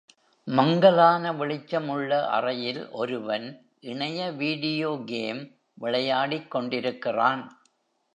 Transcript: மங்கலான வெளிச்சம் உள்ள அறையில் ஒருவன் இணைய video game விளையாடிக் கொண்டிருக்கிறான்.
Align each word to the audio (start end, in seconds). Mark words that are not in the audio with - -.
மங்கலான 0.47 1.33
வெளிச்சம் 1.33 1.89
உள்ள 1.89 2.27
அறையில் 2.27 2.89
ஒருவன் 2.91 3.45
இணைய 3.79 4.31
video 4.31 5.03
game 5.05 5.41
விளையாடிக் 5.73 6.51
கொண்டிருக்கிறான். 6.51 7.43